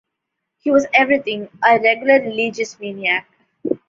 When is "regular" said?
1.79-2.19